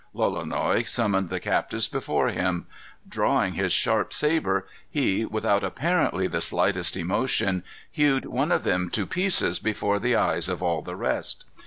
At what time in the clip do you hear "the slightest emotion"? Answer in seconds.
6.25-7.63